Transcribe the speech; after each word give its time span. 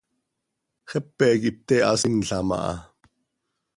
Xepe 0.89 1.27
quih 1.41 1.55
pte 1.59 1.75
hasinlam 1.87 2.49
aha. 2.57 2.73